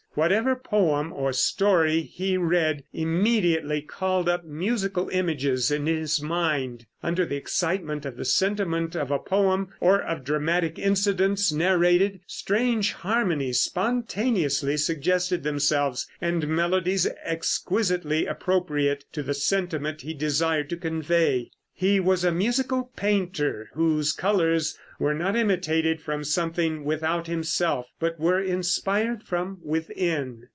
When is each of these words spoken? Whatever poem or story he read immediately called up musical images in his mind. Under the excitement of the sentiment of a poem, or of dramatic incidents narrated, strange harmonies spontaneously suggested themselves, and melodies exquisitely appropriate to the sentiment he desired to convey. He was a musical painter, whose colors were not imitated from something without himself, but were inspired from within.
Whatever 0.13 0.57
poem 0.57 1.13
or 1.13 1.31
story 1.31 2.01
he 2.01 2.35
read 2.35 2.83
immediately 2.91 3.81
called 3.81 4.27
up 4.27 4.43
musical 4.43 5.07
images 5.07 5.71
in 5.71 5.85
his 5.87 6.21
mind. 6.21 6.85
Under 7.01 7.25
the 7.25 7.37
excitement 7.37 8.05
of 8.05 8.17
the 8.17 8.25
sentiment 8.25 8.93
of 8.93 9.09
a 9.09 9.19
poem, 9.19 9.69
or 9.79 10.01
of 10.01 10.25
dramatic 10.25 10.77
incidents 10.77 11.53
narrated, 11.53 12.19
strange 12.27 12.91
harmonies 12.91 13.61
spontaneously 13.61 14.75
suggested 14.75 15.43
themselves, 15.43 16.09
and 16.19 16.45
melodies 16.45 17.07
exquisitely 17.23 18.25
appropriate 18.25 19.05
to 19.13 19.23
the 19.23 19.33
sentiment 19.33 20.01
he 20.01 20.13
desired 20.13 20.69
to 20.71 20.75
convey. 20.75 21.51
He 21.73 21.99
was 21.99 22.23
a 22.23 22.31
musical 22.31 22.91
painter, 22.95 23.71
whose 23.73 24.11
colors 24.11 24.77
were 24.99 25.15
not 25.15 25.35
imitated 25.35 25.99
from 25.99 26.23
something 26.23 26.83
without 26.85 27.25
himself, 27.25 27.87
but 27.99 28.19
were 28.19 28.39
inspired 28.39 29.23
from 29.23 29.57
within. 29.63 30.43